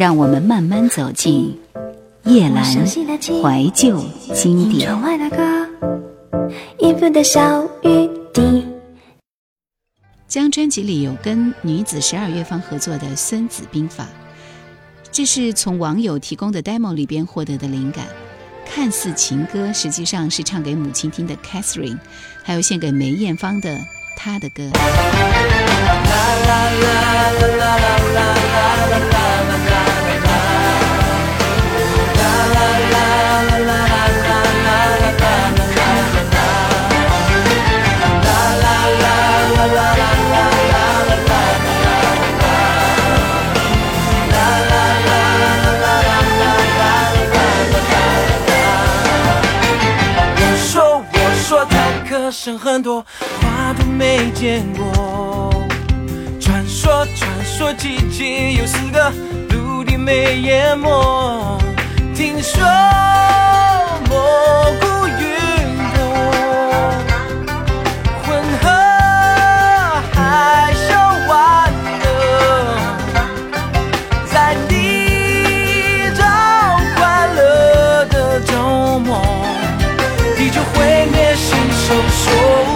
[0.00, 1.54] 让我们慢慢走进
[2.24, 4.88] 叶阑怀旧经典。
[10.26, 14.04] 将专辑里有跟女子十二乐坊合作的《孙子兵法》，
[15.12, 18.06] 这是从网友提供的 demo 里边获得的灵感。
[18.64, 21.98] 看似情歌，实际上是唱给母亲听的 Catherine，
[22.42, 23.78] 还有献给梅艳芳的
[24.16, 24.62] 她的歌。
[52.42, 53.04] 生很多，
[53.42, 55.52] 话都没见过。
[56.40, 59.12] 传说，传说，季节有四个，
[59.50, 61.58] 陆地没淹没。
[62.14, 62.62] 听说
[64.08, 64.89] 蘑菇
[82.32, 82.69] Oh.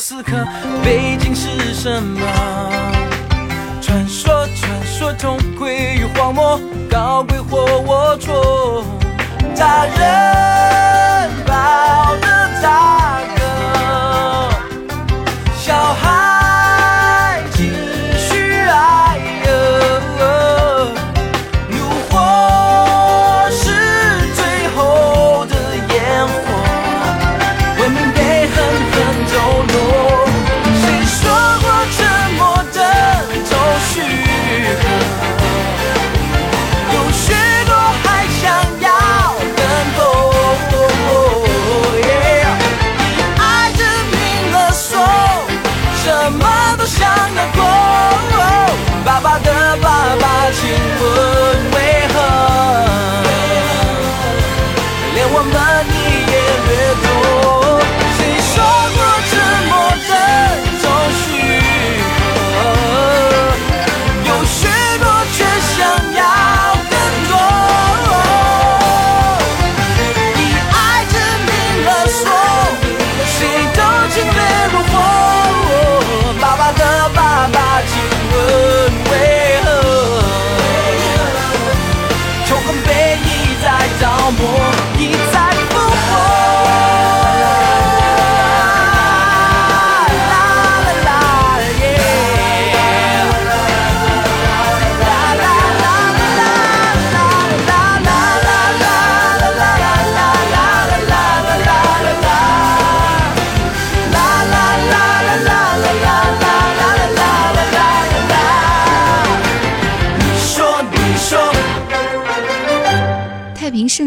[0.00, 0.32] 此刻
[0.82, 2.22] 背景是什么？
[3.82, 6.58] 传说，传说，痛归于荒漠，
[6.90, 8.82] 高贵或龌龊，
[9.54, 10.99] 大人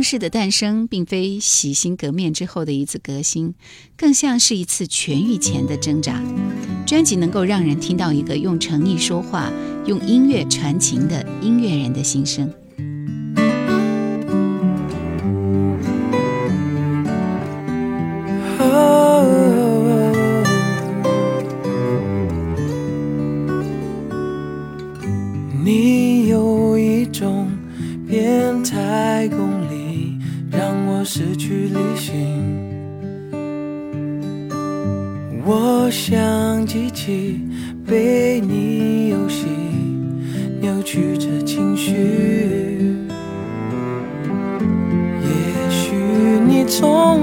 [0.03, 3.55] 太平盛世的诞生，并非洗心革面之后的一次革新，
[3.95, 6.21] 更像是一次痊愈前的挣扎。
[6.85, 9.49] 专辑能够让人听到一个用诚意说话、
[9.85, 12.51] 用音乐传情的音乐人的心声。
[25.63, 27.49] 你有一种
[28.05, 29.62] 变态功，
[30.55, 32.73] 让我失去理性。
[35.45, 37.41] 我像机器
[37.85, 39.45] 被你游戏
[40.61, 41.91] 扭曲着情绪。
[45.21, 45.95] 也许
[46.47, 47.22] 你从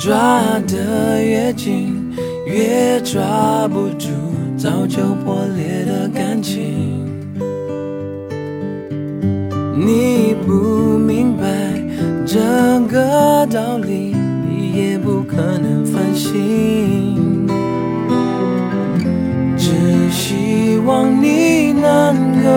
[0.00, 2.10] 抓得越紧，
[2.46, 4.08] 越抓不住
[4.56, 7.04] 早就破裂的感情。
[9.76, 11.44] 你不明白
[12.24, 12.40] 这
[12.90, 14.16] 个道理，
[14.48, 17.46] 你也不可能反省。
[19.58, 19.70] 只
[20.10, 22.48] 希望你能够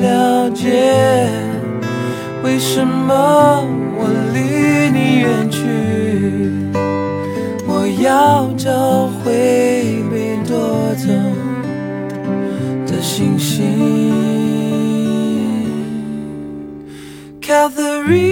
[0.00, 1.28] 了解，
[2.44, 3.66] 为什么
[3.98, 5.41] 我离你远。
[8.12, 9.32] 要找回
[10.10, 11.08] 被夺走
[12.86, 14.12] 的星星。
[17.40, 18.31] Catherine，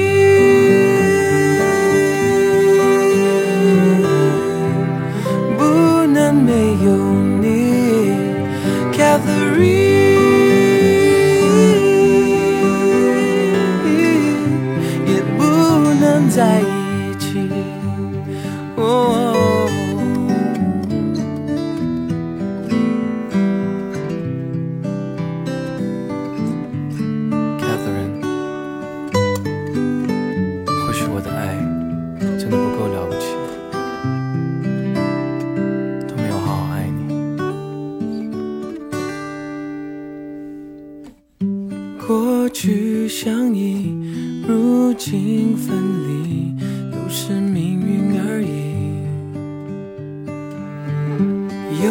[51.83, 51.89] 有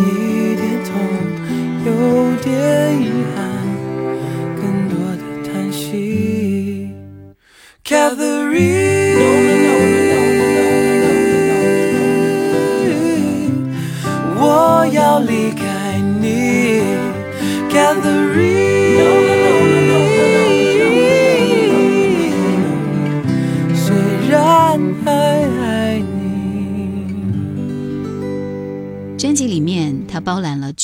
[0.00, 0.92] 一点痛，
[1.84, 1.88] 有
[2.42, 2.85] 点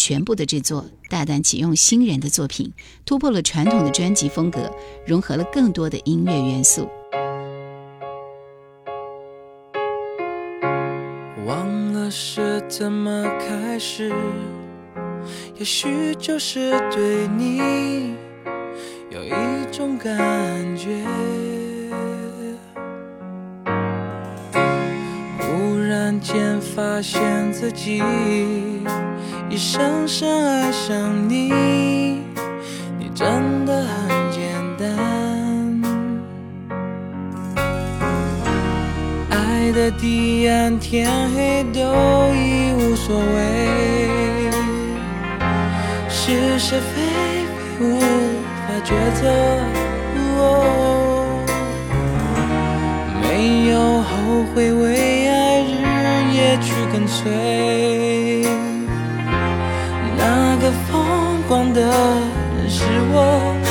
[0.04, 2.72] 全部的制作，大胆启用新人的作品，
[3.06, 4.68] 突破了传统的专辑风格，
[5.06, 6.88] 融合了更多的音乐元素。
[11.46, 14.12] 忘了是怎么开始，
[15.56, 18.16] 也许就是对你
[19.08, 19.30] 有一
[19.70, 20.12] 种感
[20.76, 21.06] 觉。
[25.38, 28.02] 忽然间发现自己
[29.52, 31.52] 已深深爱上你，
[32.98, 34.40] 你真的很简
[34.78, 34.88] 单。
[39.28, 41.06] 爱的地暗天
[41.36, 41.80] 黑都
[42.34, 44.08] 已无所谓，
[46.08, 47.02] 是是非
[47.44, 49.28] 非无法抉择。
[50.38, 50.40] 哦
[53.20, 54.10] 没有后
[54.54, 55.74] 悔，为爱日
[56.32, 58.41] 夜去跟随。
[61.72, 63.61] 的人是我。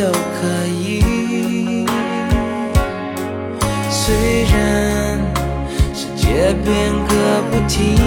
[0.00, 1.84] 都可以。
[3.90, 5.20] 虽然
[5.92, 7.98] 世界变个不停，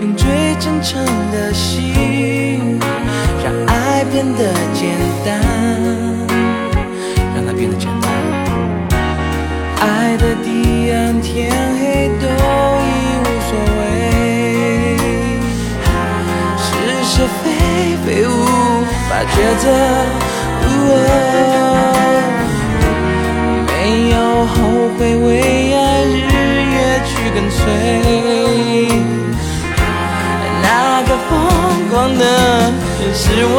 [0.00, 2.80] 用最真诚的心，
[3.44, 5.40] 让爱变得简单，
[7.32, 8.10] 让它变得简单。
[9.78, 12.90] 爱的地暗天黑都已
[13.22, 14.98] 无所谓，
[16.58, 16.68] 是
[17.04, 17.46] 是非
[18.04, 18.28] 非无
[19.08, 19.64] 法抉择。
[20.88, 20.94] 哦
[23.66, 23.70] 没
[24.10, 24.54] 有后
[24.98, 25.28] 悔，为
[25.74, 26.08] 爱日
[26.74, 27.58] 夜去跟随。
[30.62, 30.66] 那
[31.02, 31.30] 个疯
[31.90, 32.22] 狂的
[33.00, 33.56] 人是我。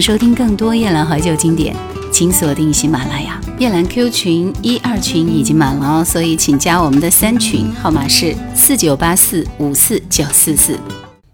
[0.00, 1.76] 收听更多夜兰怀旧经典，
[2.10, 3.40] 请锁定喜马拉雅。
[3.58, 10.78] 夜兰 Q 群一二群已经满了哦，所以请加我们的三群，号码是四九八四五四九四四。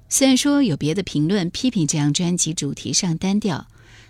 [0.09, 3.67] 虽然说有别的评论批评这张专辑主题上单调，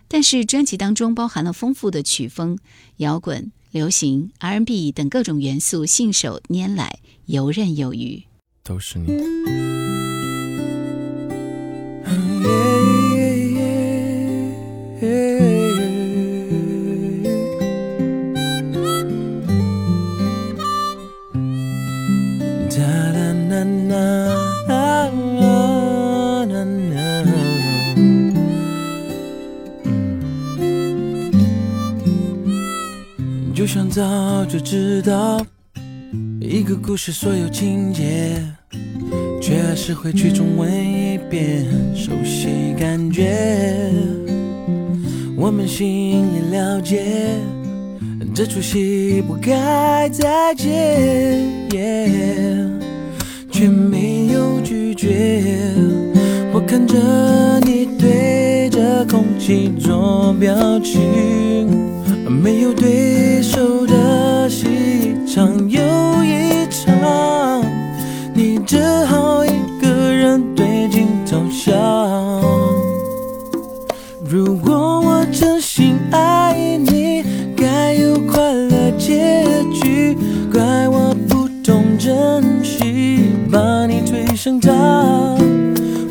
[0.08, 2.58] 但是专辑当中包含了丰富的曲风，
[2.96, 8.22] 摇滚、流行、R&B 等各种元素，信手拈来，游刃有余。
[8.62, 9.75] 都是你。
[34.56, 35.38] 就知道
[36.40, 38.42] 一个故事所有情节，
[39.38, 43.92] 却还是会去重温一遍，熟悉感觉，
[45.36, 47.04] 我们心里了解，
[48.34, 51.38] 这出戏不该再接，
[53.50, 55.50] 却没有拒绝。
[56.54, 61.68] 我看着你对着空气做表情，
[62.26, 63.94] 没有对手的
[71.66, 72.40] 头笑。
[74.24, 77.24] 如果我真心爱你，
[77.56, 80.16] 该有快乐结局，
[80.52, 84.72] 怪我不懂珍惜，把你推上塔，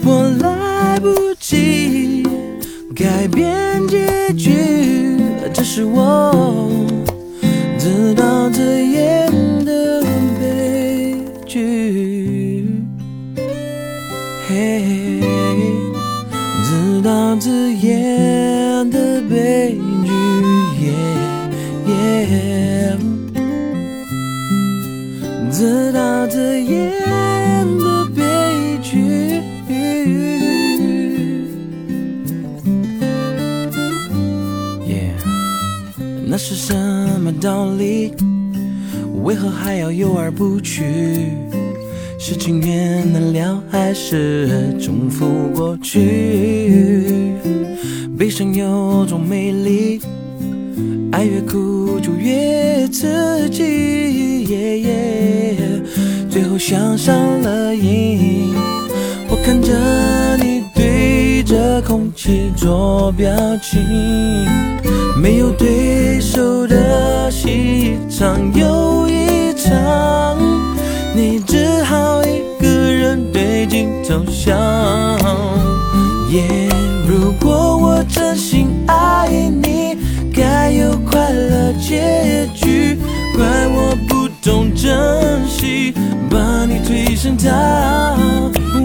[0.04, 1.10] 我来不
[1.40, 2.24] 及
[2.96, 5.18] 改变结局，
[5.54, 6.32] 这是我
[25.50, 26.92] 自导自演
[27.80, 28.22] 的悲
[28.82, 29.42] 剧。
[34.88, 35.14] 耶，
[36.28, 36.74] 那是什
[37.22, 38.14] 么道理？
[39.24, 41.32] 为何还要游而不去？
[42.20, 47.34] 是情缘难了，还是重复过去？
[48.18, 50.02] 悲伤有种魅力，
[51.16, 55.56] 爱越苦就越刺激，耶耶
[56.30, 58.54] 最后想上了瘾。
[59.30, 63.32] 我看着你对着空气做表
[63.62, 63.82] 情，
[65.18, 70.38] 没有对手的戏一场又一场，
[71.16, 74.54] 你只好一个人对镜头笑。
[76.32, 76.44] 耶，
[77.08, 79.30] 如果我真心爱
[79.64, 79.85] 你，
[80.66, 82.98] 该有快乐结局，
[83.38, 85.94] 怪我不懂珍惜，
[86.28, 88.18] 把你推上塔，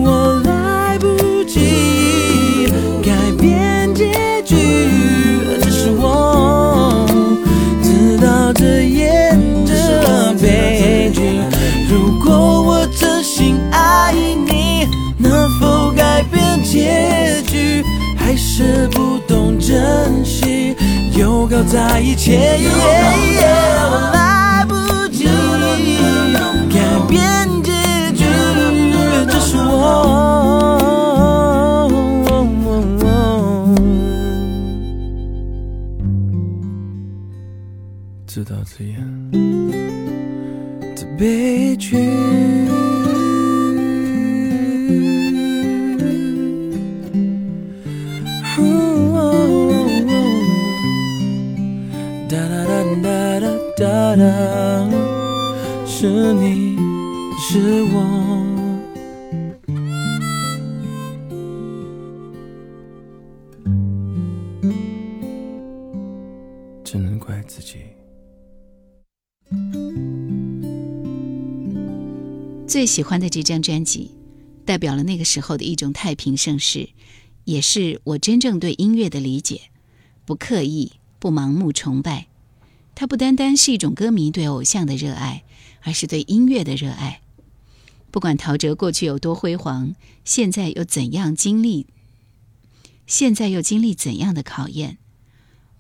[0.05, 2.67] 我来不及
[3.03, 3.11] 改
[3.41, 4.13] 变结
[4.45, 4.57] 局，
[5.63, 7.07] 这是我
[7.81, 11.41] 自导自演的悲剧。
[11.89, 17.83] 如果我真心爱你，能否改变结局？
[18.19, 19.10] 还是不，
[21.51, 22.31] 搞在一起。
[22.33, 24.75] 我来不
[25.09, 25.25] 及
[26.73, 26.79] 改
[27.09, 27.19] 变
[27.65, 27.73] 结
[28.13, 28.25] 局，
[29.27, 29.67] 这是我
[38.29, 38.95] 自导自演
[40.95, 42.20] 的悲剧。
[72.71, 74.13] 最喜欢的这张专辑，
[74.65, 76.91] 代表了那个时候的一种太平盛世，
[77.43, 79.63] 也是我真正对音乐的理解。
[80.25, 82.29] 不刻意，不盲目崇拜。
[82.95, 85.43] 它不单单是一种歌迷对偶像的热爱，
[85.83, 87.23] 而是对音乐的热爱。
[88.13, 91.89] 不管陶喆过去有多辉煌，现在又怎样经历，
[93.05, 94.99] 现在又经历怎样的考验，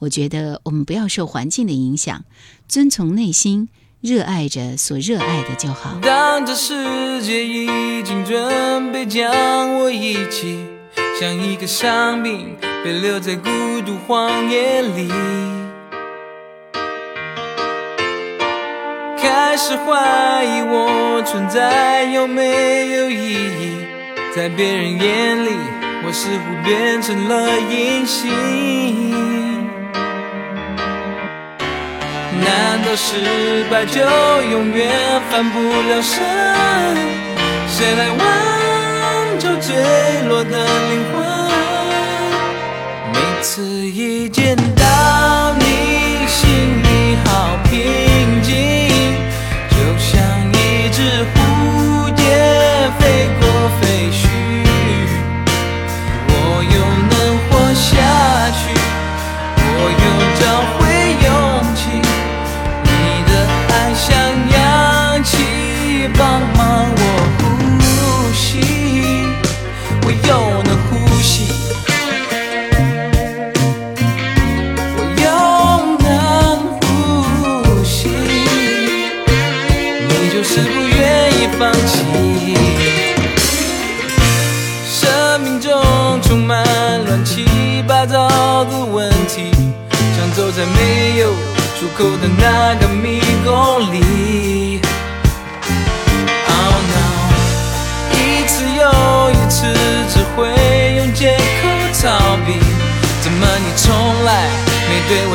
[0.00, 2.24] 我觉得我们不要受环境的影响，
[2.66, 3.68] 遵从内心，
[4.00, 5.98] 热爱着所热爱的就好。
[6.00, 10.58] 当这世界已经准备将我遗弃，
[11.20, 13.50] 像一个伤兵被留在孤
[13.84, 15.12] 独荒野里。
[19.18, 23.76] 开始怀疑我存在有没有意义，
[24.34, 25.50] 在别人眼里，
[26.06, 29.49] 我似乎变成了隐形。
[32.42, 34.00] 难道失败就
[34.50, 34.88] 永远
[35.30, 36.18] 翻不了身？
[37.68, 38.18] 谁来挽
[39.38, 39.76] 救坠
[40.28, 41.14] 落的灵魂？
[43.12, 45.64] 每次一见到你，
[46.26, 48.50] 心里好平静。
[49.70, 50.10] 就像
[50.52, 50.98] 一只
[51.32, 51.34] 蝴
[52.14, 52.22] 蝶
[52.98, 53.00] 飞
[53.40, 53.42] 过
[53.80, 54.20] 废墟，
[56.28, 56.32] 我
[56.74, 56.76] 又
[57.10, 57.14] 能
[57.48, 57.88] 活下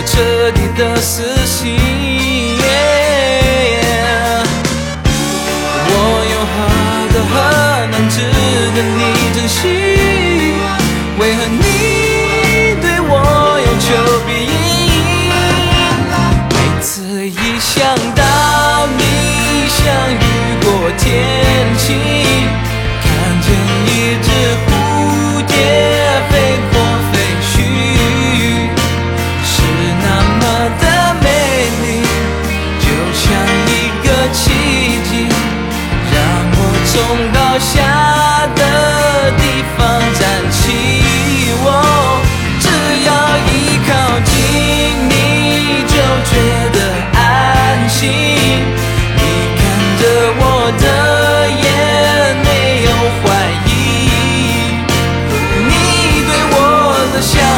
[0.06, 1.35] 彻底的死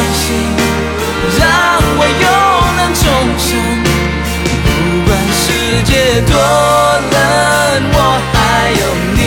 [0.08, 0.26] 的相信，
[1.38, 1.41] 让
[1.98, 2.26] 我又
[2.78, 3.04] 能重
[3.38, 3.48] 生。
[4.63, 4.67] 不
[5.06, 5.46] 管世
[5.84, 5.91] 界
[6.22, 6.32] 多
[7.12, 7.15] 冷，
[7.93, 7.96] 我
[8.34, 8.36] 还
[8.72, 8.82] 有
[9.15, 9.17] 你，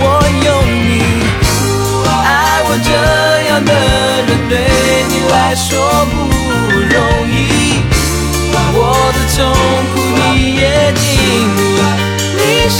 [0.00, 0.04] 我
[0.44, 0.88] 有你。
[2.24, 2.28] 爱
[2.64, 2.88] 我这
[3.48, 3.72] 样的
[4.26, 4.52] 人，对
[5.08, 5.68] 你来说
[6.10, 6.16] 不
[6.76, 6.96] 容
[7.30, 7.32] 易。
[8.74, 8.76] 我
[9.14, 9.38] 的痛
[9.94, 10.62] 苦你也
[10.94, 11.02] 经
[11.56, 11.58] 历，
[12.36, 12.78] 你是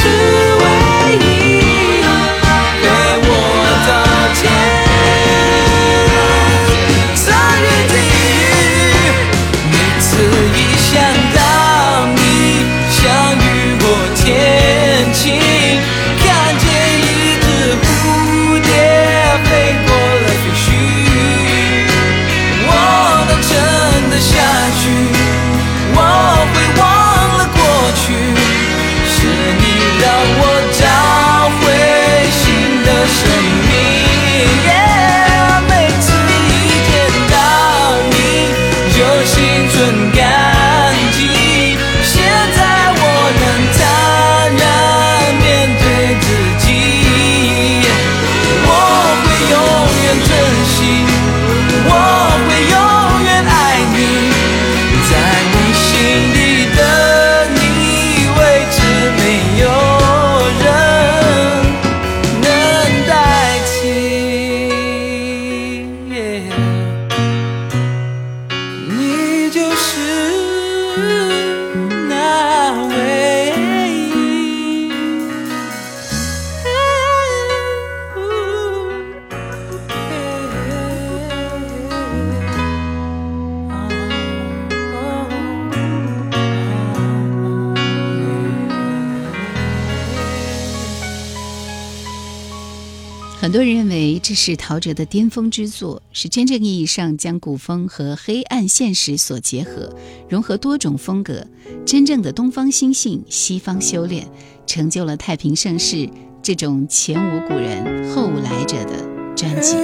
[93.89, 99.91] 认为这是陶喆的巅峰之作，是真正意义上将古风和黑暗现实所结合，
[100.29, 101.47] 融合多种风格，
[101.87, 104.29] 真正的东方心性，西方修炼，
[104.67, 106.07] 成就了太平盛世
[106.43, 109.75] 这种前无古人后无来者的专辑。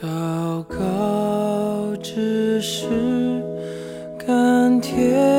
[0.00, 3.13] 祷告只是
[4.94, 5.33] care.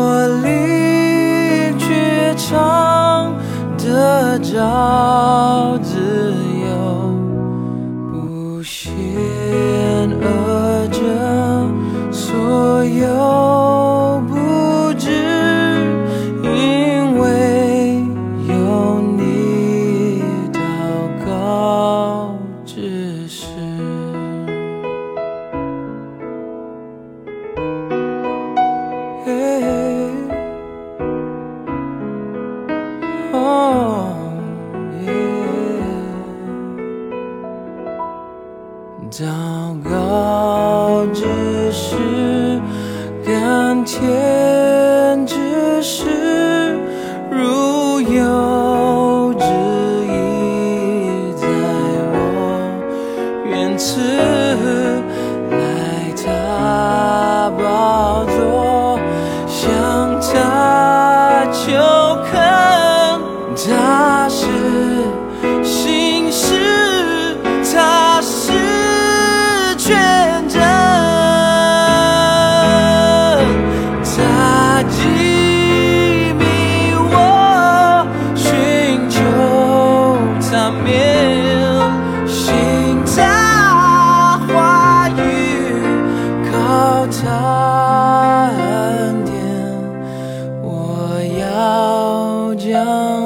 [0.00, 3.34] 我离去，唱
[3.76, 6.47] 得着自。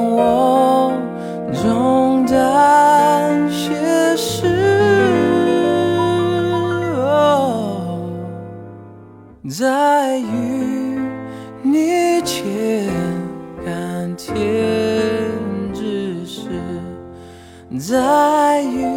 [0.03, 0.91] 我
[1.61, 4.47] 重担些事。
[9.49, 10.99] 在与
[11.61, 12.89] 你前
[13.65, 15.31] 感天
[15.73, 16.49] 之时，
[17.77, 18.92] 在与